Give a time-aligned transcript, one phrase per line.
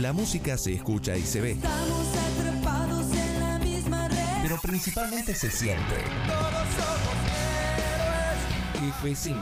[0.00, 4.42] La música se escucha y se ve, Estamos atrapados en la misma red.
[4.42, 5.96] pero principalmente se siente.
[9.02, 9.38] F5.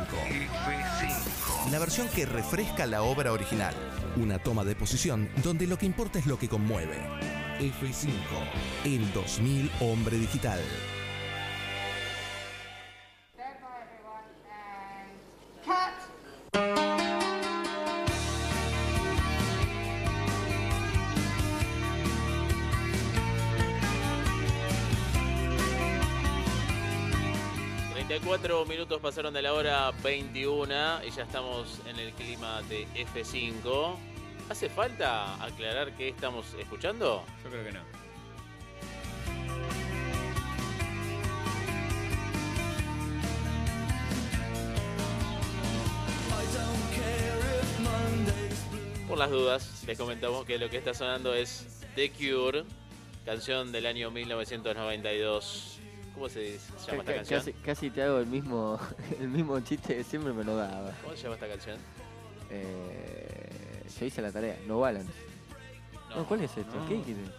[1.71, 3.74] La versión que refresca la obra original.
[4.16, 6.96] Una toma de posición donde lo que importa es lo que conmueve.
[7.59, 8.09] F5.
[8.84, 10.61] El 2000 hombre digital.
[29.56, 33.96] Hora 21 y ya estamos en el clima de F5.
[34.51, 37.24] ¿Hace falta aclarar qué estamos escuchando?
[37.42, 37.80] Yo creo que no.
[49.09, 52.65] Por las dudas, les comentamos que lo que está sonando es The Cure,
[53.24, 55.76] canción del año 1992.
[56.16, 57.38] ¿Cómo se, dice- se llama esta Ca- canción?
[57.40, 58.80] Casi, casi te hago el mismo,
[59.20, 60.90] el mismo chiste que siempre me lo daba.
[61.02, 61.78] ¿Cómo se llama esta canción?
[62.50, 65.12] Eh, yo hice la tarea, no balance.
[66.16, 66.75] No, ¿cuál es esto?
[66.75, 66.88] no.
[66.88, 67.31] ¿Qué dijiste?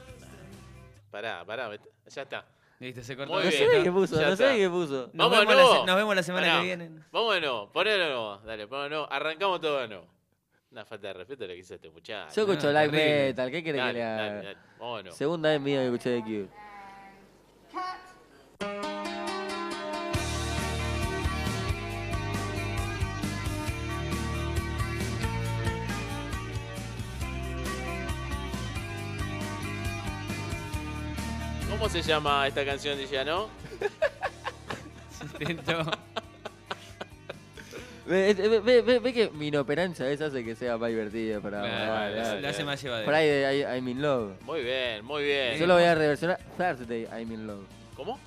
[1.12, 1.70] Pará, pará,
[2.08, 2.46] ya está.
[2.80, 3.34] Listo, se cortó.
[3.34, 3.70] Muy No bien.
[3.72, 4.56] sé qué puso, no sé está.
[4.56, 5.10] qué puso.
[5.12, 6.60] Nos Vamos vemos, la, nos vemos la semana Pará.
[6.60, 6.92] que viene.
[7.12, 8.38] Vamos de nuevo, ponelo de nuevo.
[8.46, 9.12] Dale, ponelo de nuevo.
[9.12, 10.06] Arrancamos todo de nuevo.
[10.70, 12.36] Una falta de respeto lo que hizo este muchacho.
[12.36, 13.26] Yo escucho No, live terrible.
[13.30, 14.18] metal, ¿qué querés que Dale, le haga?
[14.22, 14.58] dale, dale.
[14.78, 15.18] Vamos de nuevo.
[15.18, 16.48] Segunda vez mía que escuché de Cure.
[31.78, 33.50] ¿Cómo se llama esta canción, Dillano?
[35.40, 35.92] Intento.
[38.08, 41.60] Ve, ve, ve- ve- ve que mi inoperancia esa hace que sea más divertido para
[41.62, 43.06] Claro, lo hace más llevadero.
[43.06, 44.42] Por ahí de I, I'm in love.
[44.44, 45.58] Muy bien, muy bien.
[45.58, 47.66] Yo lo voy a reversionar Thursday I'm in love.
[47.96, 48.18] ¿Cómo?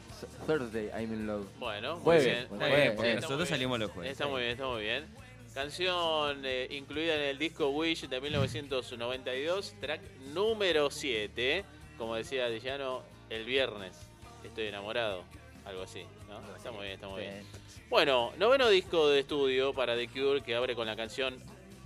[0.47, 1.47] Thursday I'm in love.
[1.59, 2.25] Bueno, muy Jueves,
[2.59, 2.95] bien.
[2.95, 3.49] Porque nosotros bien.
[3.49, 4.13] salimos los jueves.
[4.13, 5.07] Está muy bien, está muy bien.
[5.55, 10.03] Canción eh, incluida en el disco Wish de 1992, track
[10.35, 11.65] número 7.
[11.97, 13.97] Como decía Dillano, el viernes
[14.45, 15.25] estoy enamorado.
[15.65, 16.41] Algo así, ¿no?
[16.57, 17.43] Está muy bien, está muy bien.
[17.89, 21.37] Bueno, noveno disco de estudio para The Cure que abre con la canción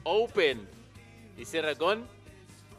[0.04, 0.66] Open
[1.37, 2.06] y cierra con,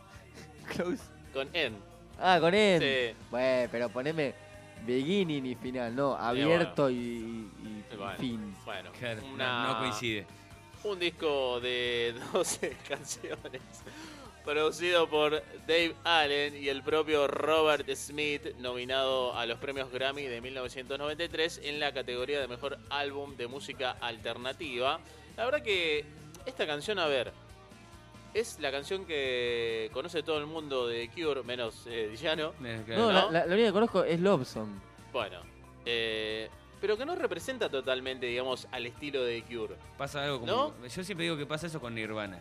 [0.74, 1.04] Close.
[1.34, 1.75] con End.
[2.20, 2.81] Ah, con él.
[3.14, 3.18] Sí.
[3.30, 4.34] Bueno, pero poneme
[4.86, 7.50] beginning y final, no, abierto y, y-
[7.92, 8.56] y Bueno, fin.
[8.64, 10.25] Bueno, Claro, una- no coincide.
[10.84, 13.62] Un disco de 12 canciones,
[14.45, 20.39] producido por Dave Allen y el propio Robert Smith, nominado a los premios Grammy de
[20.41, 25.00] 1993 en la categoría de mejor álbum de música alternativa.
[25.35, 26.06] La verdad que
[26.45, 27.31] esta canción, a ver,
[28.33, 32.53] es la canción que conoce todo el mundo de Cure, menos eh, Dillano.
[32.63, 33.31] Eh, No, la, ¿no?
[33.31, 34.69] la- la única que conozco es Love Song.
[35.12, 35.39] Bueno,
[35.85, 36.50] eh,
[36.81, 39.75] pero que no representa totalmente, digamos, al estilo de Cure.
[39.97, 40.51] Pasa algo como.
[40.51, 40.88] ¿No?
[40.88, 42.39] Yo siempre digo que pasa eso con Nirvana.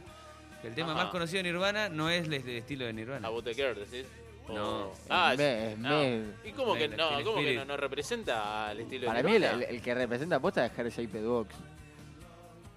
[0.64, 1.02] El tema Ajá.
[1.04, 3.26] más conocido de Nirvana no es el, el estilo de Nirvana.
[3.28, 4.06] A Botequer, decís.
[4.48, 4.92] O- No.
[5.08, 5.88] Ah, Es me- no.
[6.00, 7.22] me- ¿Y cómo que no?
[7.24, 9.64] ¿Cómo que no, no representa al estilo Para de mí el, Nirvana?
[9.64, 11.54] el- el que representa aposta es Hair Shaped Box.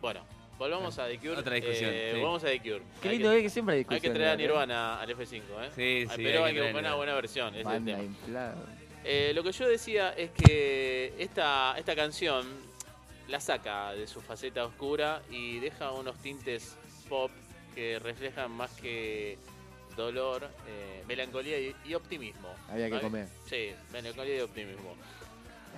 [0.02, 0.22] Bueno,
[0.58, 1.38] volvamos a The Cure.
[1.38, 2.20] Otra discusión, Eh, sí.
[2.20, 2.82] Volvamos a The Cure.
[3.02, 4.14] Qué lindo que, es que siempre hay hay que discusión.
[4.16, 4.36] traer a.
[4.36, 5.70] Nirvana al F5, ¿eh?
[5.76, 6.24] Sí, Ah, sí.
[6.24, 6.96] Pero hay que buscar una Nirvana.
[6.96, 8.54] buena versión, ese es el tema.
[9.04, 12.46] Eh, lo que yo decía es que esta, esta canción
[13.28, 16.76] la saca de su faceta oscura y deja unos tintes
[17.10, 17.32] pop
[17.78, 19.38] que reflejan más que
[19.96, 22.50] dolor, eh, melancolía y, y optimismo.
[22.70, 23.04] Había que ¿vale?
[23.04, 23.28] comer.
[23.48, 24.96] Sí, melancolía y optimismo.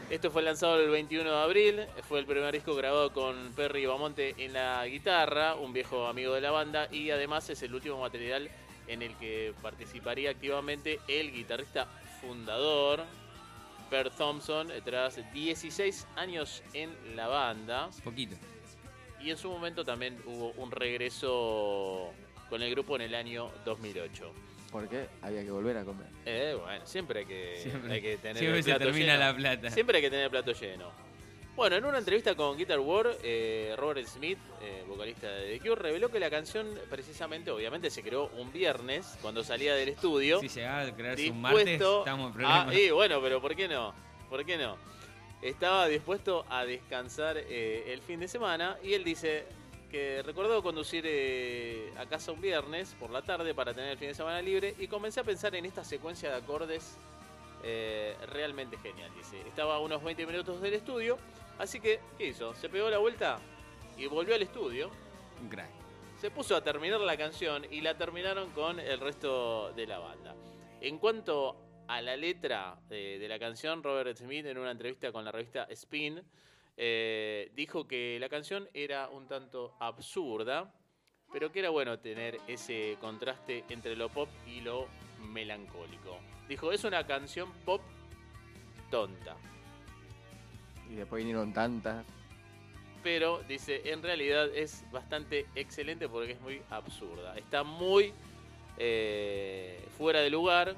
[0.10, 4.34] Esto fue lanzado el 21 de abril, fue el primer disco grabado con Perry Bamonte
[4.38, 8.50] en la guitarra, un viejo amigo de la banda, y además es el último material
[8.88, 11.86] en el que participaría activamente el guitarrista
[12.22, 13.04] fundador,
[13.90, 17.90] Per Thompson, tras 16 años en la banda.
[18.06, 18.38] Poquito.
[19.22, 22.12] Y en su momento también hubo un regreso
[22.50, 24.32] con el grupo en el año 2008.
[24.72, 26.08] Porque había que volver a comer.
[26.26, 29.20] Eh, bueno, siempre hay que, Siempre, hay que tener siempre el se termina lleno.
[29.26, 29.72] la plata.
[29.72, 30.92] Siempre hay que tener el plato lleno.
[31.56, 35.82] Bueno, en una entrevista con Guitar World, eh, Robert Smith, eh, vocalista de The Cure,
[35.82, 40.40] reveló que la canción precisamente, obviamente, se creó un viernes cuando salía del estudio.
[40.40, 42.74] Si llegaba a crearse un martes, estamos en problemas.
[42.76, 43.94] y bueno, pero ¿por qué no?
[44.30, 44.78] ¿Por qué no?
[45.42, 49.46] Estaba dispuesto a descansar eh, el fin de semana y él dice
[49.90, 54.10] que recordó conducir eh, a casa un viernes por la tarde para tener el fin
[54.10, 56.98] de semana libre y comencé a pensar en esta secuencia de acordes
[57.64, 59.40] eh, realmente genial, dice.
[59.48, 61.18] Estaba a unos 20 minutos del estudio,
[61.58, 62.54] así que, ¿qué hizo?
[62.56, 63.40] Se pegó la vuelta
[63.98, 64.92] y volvió al estudio.
[65.50, 65.70] Crack.
[66.20, 70.36] se puso a terminar la canción y la terminaron con el resto de la banda.
[70.82, 75.26] En cuanto a la letra eh, de la canción, Robert Smith en una entrevista con
[75.26, 76.22] la revista Spin
[76.78, 80.72] eh, dijo que la canción era un tanto absurda,
[81.34, 84.88] pero que era bueno tener ese contraste entre lo pop y lo
[85.34, 86.20] melancólico.
[86.48, 87.82] Dijo, es una canción pop
[88.92, 89.36] tonta.
[90.92, 92.06] Y después vinieron tantas.
[93.02, 97.36] pero dice, en realidad es bastante excelente porque es muy absurda.
[97.36, 98.14] Está muy
[98.78, 100.76] eh, fuera de lugar,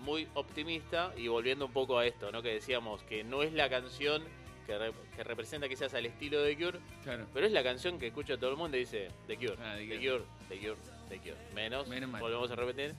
[0.00, 2.42] muy optimista y volviendo un poco a esto, ¿no?
[2.42, 4.22] Que decíamos que no es la canción
[4.70, 7.26] que, re- que representa quizás al estilo de Cure, Claro.
[7.34, 9.86] pero es la canción que escucha todo el mundo y dice The Cure, Ah, The
[9.86, 10.10] The Cure.
[10.10, 10.76] Cure, The Cure,
[11.08, 11.36] The Cure.
[11.54, 12.22] Menos, Menos Mati.
[12.22, 12.94] volvemos a repetir,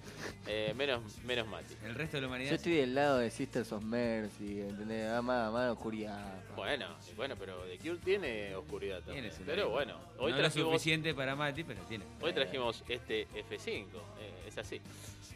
[0.47, 1.75] eh, menos, menos Mati.
[1.85, 2.49] El resto de la humanidad.
[2.49, 5.09] Yo estoy del lado de Sisters of Mercy, ¿entendés?
[5.09, 6.43] Ah, más, más oscuridad.
[6.57, 9.29] Bueno, bueno, pero The Cure tiene oscuridad también.
[9.29, 12.03] Tiene pero bueno, hoy no trajimos suficiente para Mati, pero tiene.
[12.19, 13.85] Hoy trajimos este F5,
[14.19, 14.81] eh, es así.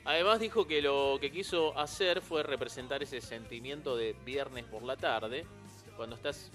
[0.07, 4.95] Además dijo que lo que quiso hacer fue representar ese sentimiento de viernes por la
[4.97, 5.45] tarde,
[5.95, 6.51] cuando estás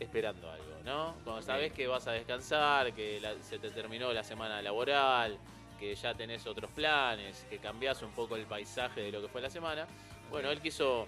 [0.00, 1.14] esperando algo, ¿no?
[1.24, 5.38] Cuando sabes que vas a descansar, que la- se te terminó la semana laboral,
[5.78, 9.40] que ya tenés otros planes, que cambiás un poco el paisaje de lo que fue
[9.40, 9.86] la semana.
[10.30, 11.06] Bueno, él quiso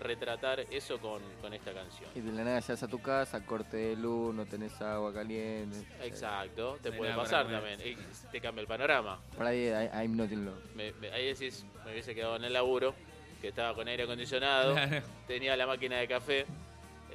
[0.00, 2.10] retratar eso con, con esta canción.
[2.14, 5.86] Y de la nada llegas a tu casa, corte de luz, no tenés agua caliente.
[6.02, 7.80] Exacto, te puede pasar también.
[7.80, 7.96] y
[8.32, 9.20] te cambia el panorama.
[9.36, 10.58] Por ahí I- I'm not in love.
[10.74, 12.94] Me- me- ahí decís, me hubiese quedado en el laburo,
[13.40, 15.02] que estaba con aire acondicionado, Claro.
[15.28, 16.44] tenía la máquina de café,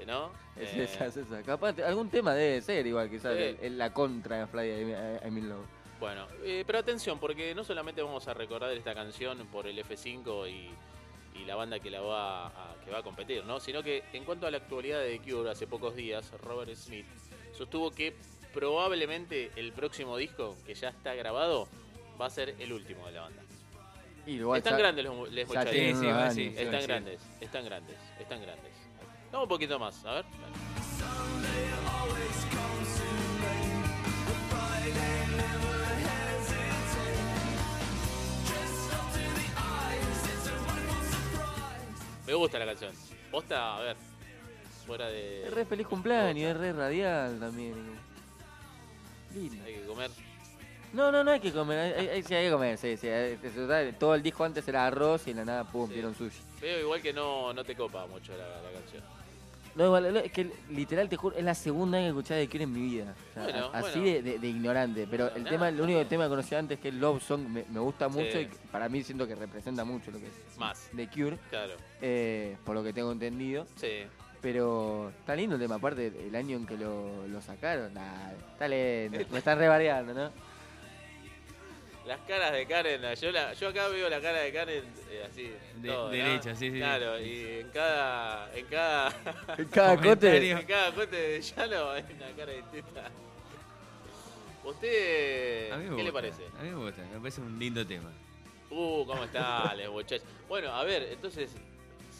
[0.05, 0.31] ¿no?
[0.55, 1.41] Es Eh, esa, es esa.
[1.43, 3.43] Capaz, algún tema debe ser igual, quizás, Sí.
[3.43, 5.65] el- el- la contra de Friday I'm in love.
[5.99, 10.47] Bueno, eh, pero atención, porque no solamente vamos a recordar esta canción por el F5
[10.47, 10.69] y,
[11.37, 13.59] y la banda que la va a, que va a competir, ¿no?
[13.59, 17.05] Sino que en cuanto a la actualidad de The Cure, hace pocos días, Robert Smith
[17.51, 18.15] sostuvo que
[18.53, 21.67] probablemente el próximo disco, que ya está grabado,
[22.19, 23.41] va a ser el último de la banda.
[24.25, 25.71] Y igual están ya- grandes los, ya muchachos.
[25.73, 25.93] Sí,
[26.33, 26.53] sí.
[26.55, 26.87] Están sí.
[26.87, 28.71] grandes, están grandes, están grandes.
[29.31, 30.25] Vamos un poquito más, a ver.
[42.27, 42.91] Me gusta la canción.
[43.31, 43.95] Posta, a ver.
[44.85, 45.47] Fuera de.
[45.47, 47.73] Es re feliz cumpleaños, es re radial también.
[49.33, 49.63] Lindo.
[49.65, 50.11] Hay que comer.
[50.93, 53.07] No, no, no hay que comer, hay, hay- sí hay que comer, sí, sí.
[53.99, 55.93] Todo el disco antes era arroz y en la nada, pum, Sí.
[55.93, 56.39] dieron sushi.
[56.59, 59.03] Veo igual que no, no te copa mucho la, la canción.
[59.75, 62.49] No, igual, no, es que literal, te juro, es la segunda vez que escuché de
[62.49, 63.15] Cure en mi vida.
[63.31, 64.13] O sea, Bueno, a- así bueno.
[64.15, 65.07] De, de- de ignorante.
[65.09, 65.49] Pero el Nada.
[65.49, 68.39] tema, el único tema que conocía antes que el Love Song me, me gusta mucho
[68.39, 70.89] y que para mí siento que representa mucho lo que es Más.
[70.93, 71.73] de Cure, Claro.
[72.01, 73.65] eh, por lo que tengo entendido.
[73.75, 74.03] Sí.
[74.41, 78.67] Pero está lindo el tema, aparte el año en que lo, lo sacaron, nah, está
[78.67, 79.19] lindo.
[79.31, 80.31] Me están revareando, ¿no?
[82.09, 85.51] Las caras de Karen, yo, la, yo acá veo la cara de Karen eh, así.
[85.75, 86.77] De- todo, derecha, sí, sí, sí.
[86.79, 88.51] Claro, y en cada.
[88.57, 89.13] En cada.
[89.71, 90.51] Cada cote.
[90.51, 93.11] En cada corte de llano hay una cara distinta.
[94.63, 96.47] ¿Usted A mí me qué le parece?
[96.59, 98.11] A mí me gusta, me parece un lindo tema.
[98.71, 100.27] Uh, ¿cómo está, les muchachos?
[100.47, 101.51] Bueno, a ver, entonces,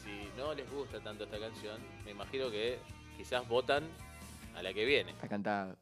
[0.03, 2.77] si no les gusta tanto esta canción, me imagino que
[3.17, 3.87] quizás votan
[4.55, 5.09] a la que viene.
[5.13, 5.75] Está cantado.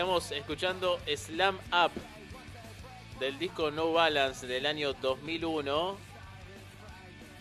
[0.00, 1.90] Estamos escuchando Slam Up
[3.20, 5.98] del disco No Balance del año 2001.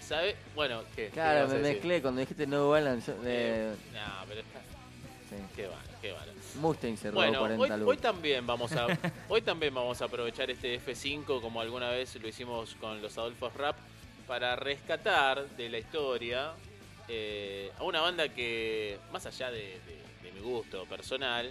[0.02, 0.36] ¿Sabe?
[0.56, 1.06] Bueno, ¿qué?
[1.06, 1.72] ¿Qué Claro, me decir?
[1.76, 3.14] mezclé cuando dijiste No Balance.
[3.14, 4.60] Eh, Eh, no, pero está...
[5.30, 5.36] sí.
[5.56, 6.14] Qué vale, qué.
[6.60, 8.88] Mustang se Bueno, 40 hoy, hoy también vamos a
[9.30, 13.54] hoy también vamos a aprovechar este F5 como alguna vez lo hicimos con los Adolfos
[13.54, 13.78] Rap
[14.28, 16.52] para rescatar de la historia
[17.08, 21.50] eh, a una banda que más allá de, de- de mi gusto personal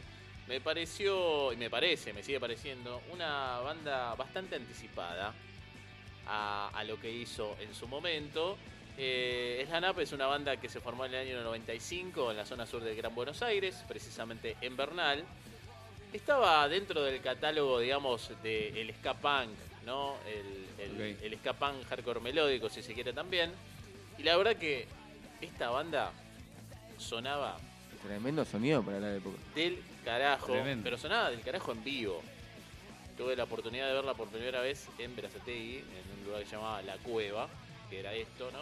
[0.49, 5.35] me pareció y me parece, me sigue pareciendo una banda bastante anticipada
[6.27, 8.57] a, a lo que hizo en su momento.
[8.97, 12.47] Eh, Slan Up es una banda que se formó en el año 95 en la
[12.47, 15.23] zona sur del Gran Buenos Aires, precisamente en Bernal.
[16.13, 19.51] Estaba dentro del catálogo, digamos, del ska punk,
[19.85, 20.17] ¿no?
[20.27, 23.53] El, el, el ska punk hardcore melódico, si se quiere también.
[24.17, 24.89] Y la verdad que
[25.43, 26.11] esta banda
[26.97, 27.59] sonaba
[28.09, 29.37] Tremendo sonido para la época.
[29.55, 30.83] del carajo, Tremendo.
[30.85, 32.23] pero sonaba del carajo en vivo.
[33.19, 36.57] Tuve la oportunidad de verla por primera vez en Berazategui, en un lugar que se
[36.57, 37.49] llamaba La Cueva,
[37.91, 38.61] que era esto, ¿no?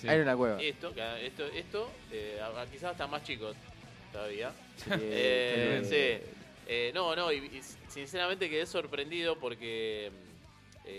[0.00, 0.06] Sí.
[0.08, 0.60] Hay una cueva.
[0.62, 2.38] Esto, esto, esto eh,
[2.70, 3.56] quizás hasta más chicos
[4.12, 4.52] todavía.
[4.76, 5.80] Sí, Eh,
[6.22, 6.30] sí.
[6.68, 10.10] Eh, no, no, y, y sinceramente quedé sorprendido porque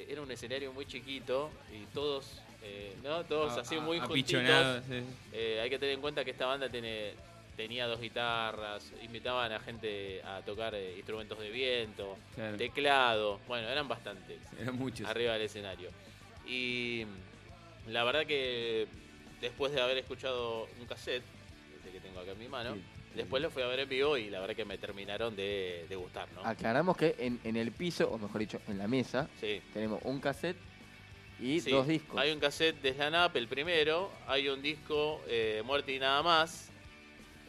[0.10, 3.24] era un escenario muy chiquito y todos, eh, ¿no?
[3.26, 4.84] Todos A- así a- muy juntitos.
[4.90, 5.02] sí.
[5.32, 7.12] Eh, hay que tener en cuenta que esta banda tiene,
[7.58, 12.56] tenía dos guitarras, invitaban a gente a tocar eh, instrumentos de viento, Claro.
[12.56, 15.08] teclado, bueno, eran bastantes Eran muchos.
[15.08, 15.90] arriba del escenario.
[16.48, 18.88] Y mm, la verdad que
[19.42, 21.24] después de haber escuchado un cassette,
[21.82, 22.82] ese que tengo acá en mi mano, Sí.
[23.16, 25.96] después lo fui a ver en vivo y la verdad que me terminaron de, de
[25.96, 26.46] gustar, ¿no?
[26.46, 29.60] Aclaramos que en, en el piso, o mejor dicho, en la mesa, Sí.
[29.74, 30.58] tenemos un cassette
[31.40, 32.20] y Sí, dos discos.
[32.20, 34.12] Hay un cassette de Slan Up, el primero.
[34.28, 36.72] Hay un disco eh, Muerte y Nada Más.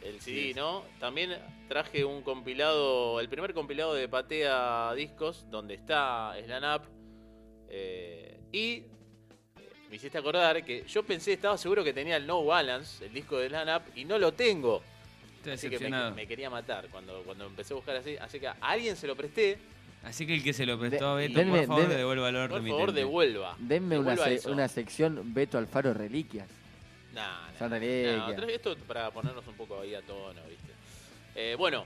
[0.03, 0.53] El CD.
[0.55, 0.83] ¿no?
[0.99, 1.37] También
[1.67, 6.81] traje un compilado, el primer compilado de Patea Discos, donde está Slan Up.
[7.69, 8.83] eh, y eh,
[9.89, 13.37] me hiciste acordar que yo pensé, estaba seguro que tenía el No Balance, el disco
[13.37, 14.81] de Slan Up, y no lo tengo.
[15.37, 16.15] Estoy Así que me, decepcionado.
[16.15, 18.17] me quería matar cuando, cuando empecé a buscar así.
[18.17, 19.57] Así que a alguien se lo presté.
[20.03, 22.29] Así que el que se lo prestó a De- Beto, denme- por favor, denme- devuelva
[22.29, 23.55] el orden Por favor, devuelva.
[23.59, 26.47] Denme una, se- una sección Beto Alfaro Reliquias.
[27.13, 27.77] Nah, Son nah.
[27.77, 28.17] reliquias.
[28.17, 30.71] No, traje esto para ponernos un poco ahí a tono, ¿viste?
[31.35, 31.85] Eh, bueno,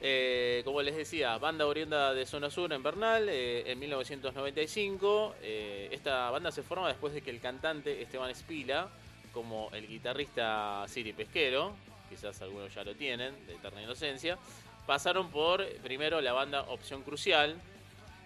[0.00, 5.34] eh, como les decía, banda oriunda de Zona Sur en Bernal eh, en 1995.
[5.42, 8.88] Eh, esta banda se forma después de que el cantante Esteban Espila,
[9.32, 11.74] como el guitarrista Siri Pesquero,
[12.08, 14.38] quizás algunos ya lo tienen, de Eterna Inocencia,
[14.86, 17.56] pasaron por primero la banda Opción Crucial.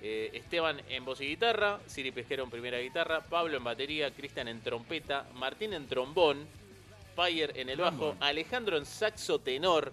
[0.05, 4.61] Esteban en voz y guitarra, Siri Pesquero en primera guitarra, Pablo en batería, Cristian en
[4.61, 6.45] trompeta, Martín en trombón,
[7.15, 8.17] Payer en el bajo.
[8.21, 9.93] Alejandro en saxo tenor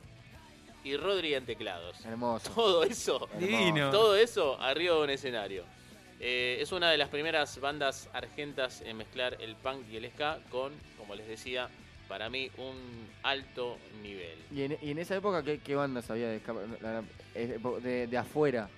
[0.83, 2.03] y Rodri en teclados.
[2.05, 2.51] Hermoso.
[2.53, 3.91] Todo eso, Divino.
[3.91, 5.63] todo eso arriba de un escenario.
[6.21, 10.39] Eh, es una de las primeras bandas argentas en mezclar el punk y el ska
[10.49, 11.69] con, como les decía,
[12.09, 14.37] para mí un alto nivel.
[14.51, 16.41] ¿Y en, y en esa época qué, qué bandas había de,
[17.35, 18.69] eh, de, de afuera?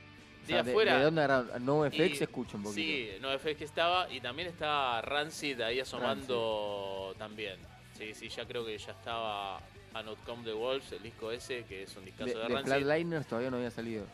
[0.43, 0.98] O De sea, afuera.
[0.98, 1.45] ¿De, dónde era?
[1.60, 2.75] No FX escucha un poquito.
[2.81, 7.57] Sí, no FX que estaba y también está Rancid ahí asomando también.
[8.01, 9.58] Sí, sí, ya creo que ya estaba
[9.93, 12.63] A Not Come the Wolves, el disco ese, que es un discazo De, de, de.
[12.63, 14.05] Flatliners todavía no había salido.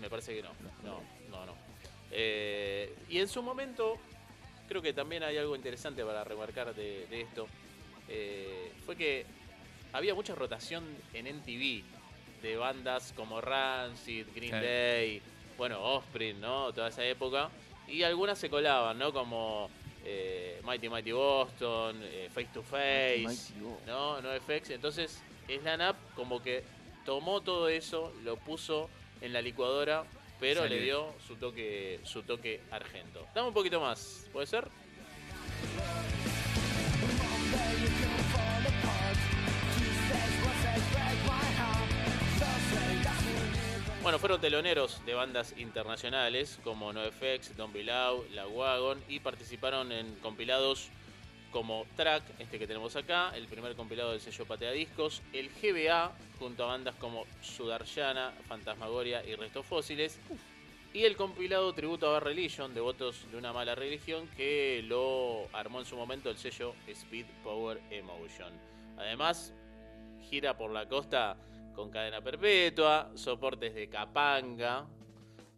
[0.00, 0.50] Me parece que no.
[0.84, 1.54] No, no, no.
[2.12, 3.98] Eh, y en su momento,
[4.68, 7.48] creo que también hay algo interesante para remarcar de, de esto.
[8.08, 9.26] eh, fue que
[9.92, 11.82] había mucha rotación en MTV
[12.42, 14.66] de bandas como Rancid, Green Claro.
[14.66, 15.20] Day,
[15.58, 16.72] bueno, Offspring, ¿no?
[16.72, 17.50] Toda esa época.
[17.88, 19.12] Y algunas se colaban, ¿no?
[19.12, 19.68] Como
[20.08, 23.22] eh, Mighty Mighty Boston, eh, Face to Face.
[23.24, 23.54] Mighty
[23.86, 24.70] No, no FX.
[24.70, 26.62] Entonces, Slan Up como que
[27.04, 28.88] tomó todo eso, lo puso
[29.20, 30.04] en la licuadora,
[30.38, 30.76] pero Salió.
[30.76, 33.26] le dio su toque, su toque argento.
[33.34, 34.68] Dame un poquito más, ¿puede ser?
[44.06, 50.14] Bueno, fueron teloneros de bandas internacionales como NoFX, Don Bilao, La Wagon y participaron en
[50.20, 50.90] compilados
[51.50, 56.12] como Track, este que tenemos acá, el primer compilado del sello Patea Discos, el GBA,
[56.38, 60.20] junto a bandas como Sudarsana, Fantasmagoria y Restos Fósiles,
[60.94, 65.80] y el compilado Tributo a Bad Religion, Devotos de una mala religión, que lo armó
[65.80, 68.52] en su momento el sello Speed Power Emotion.
[68.98, 69.52] Además,
[70.30, 71.36] gira por la costa
[71.76, 74.86] con cadena perpetua, soportes de Capanga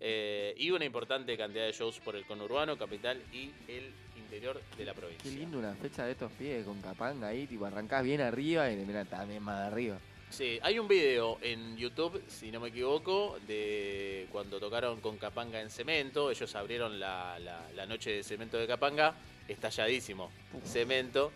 [0.00, 4.84] eh, y una importante cantidad de shows por el conurbano, capital y el interior de
[4.84, 5.22] la provincia.
[5.30, 8.76] Qué lindo una fecha de estos pies con Capanga ahí, tipo arrancás bien arriba y
[8.76, 9.98] mira también más de arriba.
[10.30, 15.58] Sí, hay un video en YouTube, si no me equivoco, de cuando tocaron con Capanga
[15.62, 16.30] en cemento.
[16.30, 19.14] Ellos abrieron la, la- la noche de cemento de Capanga,
[19.48, 20.30] estalladísimo.
[20.64, 21.32] Cemento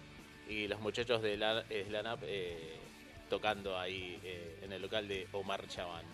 [0.47, 2.77] y los muchachos de la, Slan Up eh,
[3.37, 6.05] tocando ahí eh, en el local de Omar Chaván.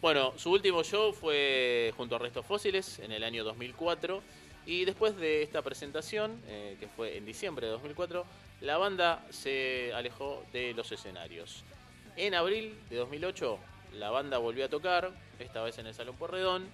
[0.00, 4.22] Bueno, su último show fue junto a Restos Fósiles en el año 2004.
[4.64, 8.24] Y después de esta presentación, eh, que fue en diciembre de 2004,
[8.60, 11.64] la banda se alejó de los escenarios.
[12.16, 13.58] En abril de 2008,
[13.94, 16.66] la banda volvió a tocar, esta vez en el Salón Porredón,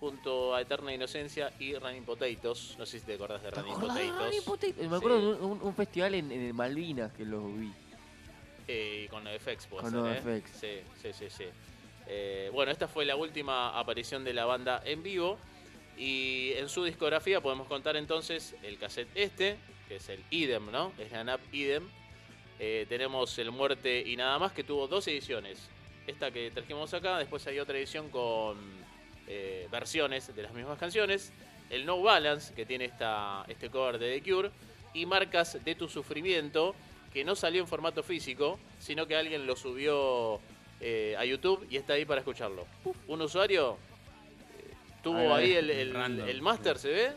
[0.00, 2.74] junto a Eterna Inocencia y Running Potatoes.
[2.78, 4.12] No sé si te acordás de ¿Te Running Potatoes.
[4.18, 4.90] Running Potatoes?
[4.90, 7.72] Me acuerdo de un, un- un festival en, en Malvinas que los vi.
[8.68, 10.42] Eh, y con NoFX, puede Con ser, ¿eh?
[10.52, 11.44] Sí, sí, sí, sí.
[12.08, 15.38] Eh, bueno, esta fue la última aparición de la banda en vivo.
[15.96, 19.56] Y en su discografía podemos contar entonces el cassette este,
[19.88, 20.92] que es el Idem, ¿no?
[20.98, 21.88] Es la NAP Idem.
[22.58, 25.68] Eh, tenemos El Muerte y Nada Más, que tuvo dos ediciones.
[26.06, 28.58] Esta que trajimos acá, después hay otra edición con
[29.26, 31.32] eh, versiones de las mismas canciones.
[31.70, 34.50] El No Balance, que tiene esta, este cover de The Cure.
[34.94, 36.74] Y Marcas de tu Sufrimiento,
[37.16, 40.38] que no salió en formato físico, sino que alguien lo subió
[40.82, 42.66] eh, a YouTube y está ahí para escucharlo.
[43.08, 43.78] Un usuario
[44.58, 47.12] eh, tuvo Ahí ahí el, el, máster, ¿se ve?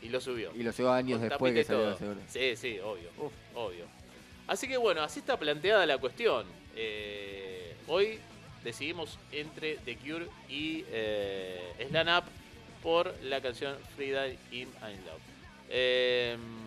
[0.00, 0.52] Y lo subió.
[0.54, 1.96] Y lo llevó años Con después que salió todo.
[1.98, 2.20] seguro.
[2.28, 3.10] Sí, sí, obvio.
[3.18, 3.32] Uf.
[3.56, 3.84] Obvio.
[4.46, 6.46] Así que bueno, así está planteada la cuestión.
[6.76, 8.20] Eh, hoy
[8.62, 12.30] decidimos entre The Cure y eh, Slam Up
[12.80, 16.63] por la canción Frida in I'm Love.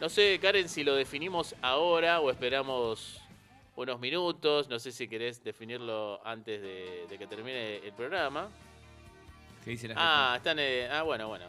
[0.00, 3.20] No sé, Karen, si lo definimos ahora o esperamos
[3.76, 4.68] unos minutos.
[4.68, 8.48] No sé si querés definirlo antes de, de que termine el programa.
[9.64, 10.58] ¿Qué dice la Ah, están.
[10.60, 11.46] eh, ah, bueno, bueno.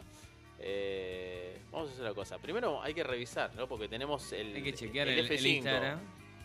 [0.58, 2.38] Eh, vamos a hacer una cosa.
[2.38, 3.68] Primero hay que revisar, ¿no?
[3.68, 4.54] Porque tenemos el.
[4.56, 5.46] Hay que chequear el, el, el F5.
[5.56, 6.00] Instagram.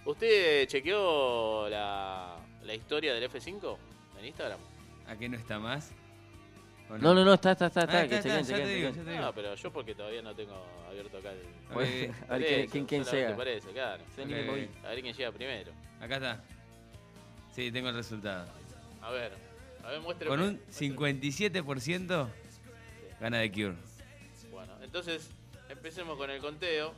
[0.05, 3.77] ¿Usted chequeó la, la historia del F5
[4.19, 4.59] en Instagram?
[5.07, 5.91] ¿A qué no está más?
[6.89, 9.21] ¿O No, no, no, está, está, está, Ah, está, está, que está, chequen, digo.
[9.21, 10.53] No, pero yo porque todavía no tengo
[10.87, 11.39] abierto acá el.
[11.71, 13.35] Ok, A ver quién, quién, llega.
[13.35, 14.03] Por eso, claro.
[14.17, 15.71] A ver quién llega primero.
[15.99, 16.43] Acá está.
[17.51, 18.47] Sí, tengo el resultado.
[19.01, 19.31] A ver.
[19.83, 20.29] A ver, muéstrame.
[20.29, 20.95] Con un muéstrame.
[20.95, 22.27] 57%
[23.19, 23.75] gana The Cure.
[24.51, 25.31] Bueno, entonces
[25.69, 26.93] empecemos con el conteo.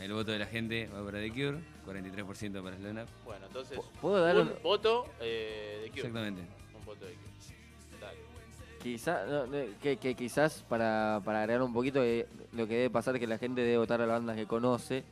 [0.00, 3.08] El voto de la gente va para The Cure, 43% para Slam Up.
[3.24, 3.78] Bueno, entonces.
[4.00, 6.00] ¿Puedo dar un un, voto eh, de Cure.
[6.00, 6.42] Exactamente.
[6.78, 7.30] Un voto de Cure.
[8.82, 12.90] Quizá, no, no, que, que quizás para, para agregar un poquito, eh, lo que debe
[12.90, 15.04] pasar es que la gente debe votar a la banda que conoce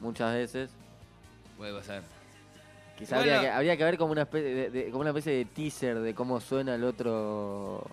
[0.00, 0.70] muchas veces.
[1.58, 2.02] Puede pasar.
[2.96, 3.34] Quizás Bueno.
[3.34, 5.98] habría, que, habría que ver como una especie de, de- como una especie de teaser
[6.00, 7.84] de cómo suena el otro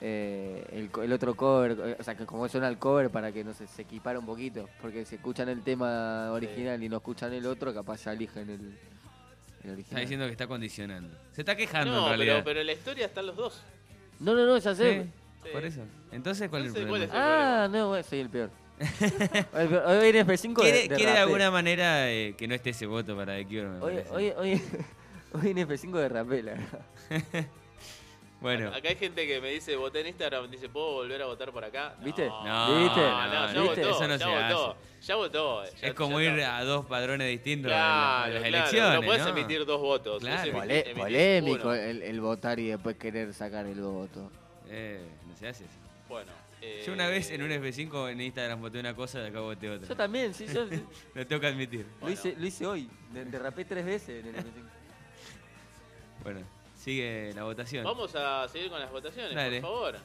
[0.00, 3.52] eh, el, otro cover, eh, o sea, que cómo suena el cover para que no
[3.52, 7.46] sé, se equipara un poquito, porque si escuchan el tema original y no escuchan el
[7.46, 8.74] otro, capaz ya eligen el, el
[9.58, 10.00] Está original.
[10.02, 11.16] diciendo que está condicionando.
[11.32, 12.34] Se está quejando No, en realidad.
[12.36, 13.62] pero, pero en la historia están los dos.
[14.20, 15.06] No, no, no, ya sé.
[15.42, 15.80] Sí, por eso.
[16.12, 17.04] Entonces, ¿cuál es el ¿cuál problema?
[17.04, 18.50] es el- Ah, no, bueno, soy el peor.
[18.78, 19.84] el peor.
[19.86, 22.86] Hoy viene F5 ¿Quiere, de, de quiere de alguna manera eh, que no esté ese
[22.86, 23.64] voto para The Cure?
[23.68, 24.62] me Hoy, hoy, hoy,
[25.32, 26.56] hoy viene F5 de rapela.
[28.44, 31.50] Bueno, Acá hay gente que me dice, voté en Instagram, dice, ¿puedo volver a votar
[31.50, 31.94] por acá?
[32.04, 32.26] ¿Viste?
[32.28, 33.00] No, ¿Viste?
[33.00, 33.80] No, no, ya no, ¿Viste?
[33.80, 35.64] votó, eso no ya se votó, ya votó.
[35.64, 36.58] ya- es como ya ir está.
[36.58, 39.00] a dos padrones distintos Claro, las claro, elecciones.
[39.00, 39.28] no puedes ¿no?
[39.30, 40.20] emitir dos votos.
[40.22, 40.52] Claro.
[40.94, 44.30] polémico el, el votar y después querer sacar el voto.
[44.68, 45.72] Eh, no se hace eso.
[46.10, 46.30] Bueno.
[46.60, 49.70] eh, Yo una vez en un F5 en Instagram voté una cosa y acá voté
[49.70, 49.88] otra.
[49.88, 50.66] Yo también, sí, yo
[51.14, 51.86] Lo tengo que admitir.
[52.02, 52.90] lo, hice, lo hice hoy.
[53.10, 54.64] De- Derrapé tres veces en el F5.
[56.22, 56.40] Bueno,
[56.84, 57.82] sigue la votación.
[57.84, 59.60] Vamos a seguir con las votaciones, Dale.
[59.60, 59.96] por favor.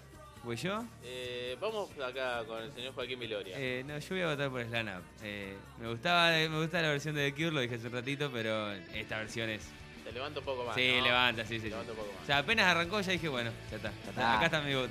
[0.44, 0.82] ¿Voy yo?
[1.04, 3.56] Eh, vamos acá con el señor Joaquín Viloria.
[3.60, 5.04] Eh, no, yo voy a votar por Slam Up.
[5.22, 8.32] Eh, me gustaba, me gusta la versión de The Cure, lo dije hace un ratito,
[8.32, 9.68] pero esta versión es.
[10.06, 10.76] Te levanto un poco más.
[10.76, 11.04] sí, ¿no?
[11.04, 11.60] levanta, sí, sí.
[11.60, 11.70] Te sí.
[11.72, 12.24] levanto un poco más.
[12.24, 13.92] O sea, apenas arrancó ya dije, bueno, ya está.
[14.08, 14.38] está.
[14.38, 14.90] Acá está mi voto.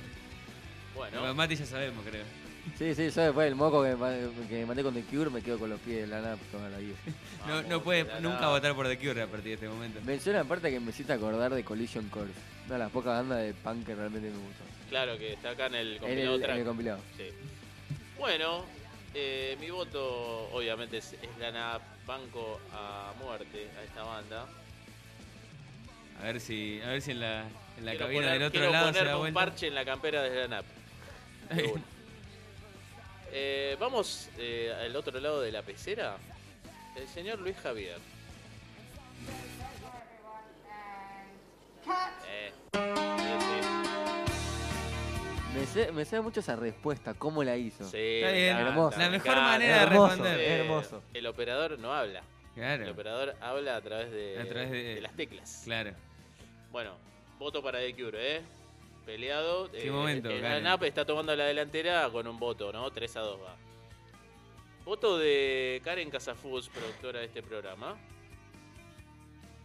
[0.95, 2.23] bueno, Bueno, Mati ya sabemos, creo.
[2.77, 3.89] Sí, sí, yo después del moco que,
[4.47, 6.69] que me mandé con The Cure me quedo con los pies de la NAP toda
[6.69, 6.95] la vida.
[7.47, 9.99] No, no puede la- nunca la- votar por The Cure a partir de este momento.
[10.05, 12.31] Menciona aparte que me hiciste acordar de Collision Course.
[12.67, 14.63] Una de las pocas bandas de punk que realmente me gustó.
[14.89, 16.99] Claro que está acá en el En compilado el, en el compilado.
[17.17, 17.29] Sí.
[18.17, 18.65] Bueno,
[19.13, 24.45] eh, mi voto obviamente es, es ganar banco a muerte a esta banda.
[26.19, 27.43] A ver si, a ver si en la,
[27.77, 29.39] en la cabina poner- del otro quiero lado se ponerme da un vuelta.
[29.39, 30.65] parche en la campera de Slanap.
[33.31, 36.17] Eh, vamos eh, al otro lado de la pecera.
[36.95, 37.97] El señor Luis Javier.
[42.27, 42.51] Eh,
[45.55, 47.83] Me sé, me sé mucho esa respuesta, cómo la hizo.
[47.89, 48.57] sí, Está bien.
[48.57, 48.97] Hermoso.
[48.99, 49.41] La mejor encanta.
[49.51, 50.39] manera de Hermoso, responder.
[50.39, 51.03] Eh, hermoso.
[51.13, 52.19] El operador no habla.
[52.19, 55.61] El Claro, operador habla a través de, A través de- de las teclas.
[55.65, 55.91] claro.
[56.71, 56.91] Bueno,
[57.39, 58.41] voto para The Cure, ¿eh?
[59.05, 59.71] Peleado.
[59.71, 60.65] ¿Qué eh, momento, El Karen?
[60.65, 62.89] ANAP está tomando la delantera con un voto, ¿no?
[62.91, 63.55] 3 a 2 va.
[64.85, 67.97] Voto de Karen Casafus, productora de este programa.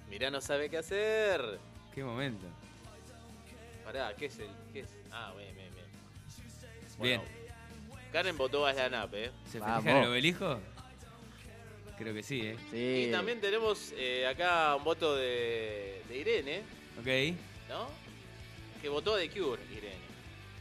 [0.09, 1.59] Mirá, no sabe qué hacer.
[1.95, 2.47] Qué momento.
[3.85, 4.49] Pará, ¿qué es el.?
[4.73, 4.89] ¿Qué es?
[5.11, 5.87] Ah, bien, bien, bien.
[7.01, 7.21] Bien.
[7.21, 9.31] Bueno, Karen votó a la ANAP, ¿eh?
[9.51, 10.61] ¿Se festeja el obelisco?
[11.99, 12.57] Creo que sí, ¿eh?
[12.71, 13.07] Sí.
[13.09, 16.63] Y también tenemos eh, acá un voto de, de Irene,
[16.99, 17.37] Ok.
[17.69, 18.04] ¿no?
[18.85, 19.97] Que votó a The Cure, Irene.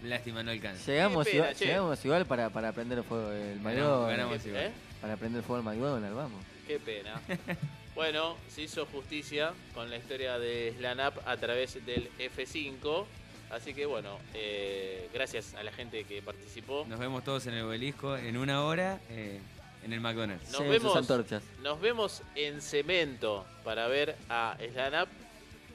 [0.04, 0.90] Lástima, no alcanza.
[0.90, 1.66] Llegamos, Qué pena, igual, che.
[1.66, 4.10] llegamos igual para, para prender fuego el Ganamos, McDonald's.
[4.18, 4.42] ganamos.
[4.42, 4.64] ¿Qué- igual.
[4.66, 4.72] ¿eh?
[5.02, 6.46] Para prender fuego el McDonald's, vamos.
[6.66, 7.22] Qué pena.
[7.96, 13.06] Bueno, se hizo justicia con la historia de Slanap a través del F5.
[13.52, 16.86] Así que bueno, eh, gracias a la gente que participó.
[16.90, 19.00] Nos vemos todos en el obelisco en una hora.
[19.10, 19.40] eh,
[19.84, 20.46] en el McDonald's.
[20.46, 20.96] Nos sus vemos.
[20.96, 21.44] antorchas.
[21.62, 25.10] Nos vemos en cemento para ver a Slan Up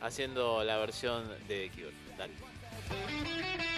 [0.00, 2.07] haciendo la versión de The Cure.
[2.18, 3.77] Dale.